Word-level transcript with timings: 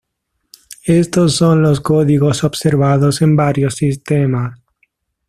Éstos 1.01 1.35
son 1.35 1.61
los 1.61 1.79
códigos 1.79 2.43
observados 2.43 3.21
en 3.21 3.35
varios 3.35 3.75
sistemas. 3.75 4.57